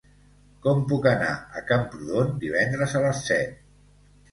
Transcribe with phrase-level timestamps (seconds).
[0.63, 3.57] Com puc anar a Camprodon divendres a les set?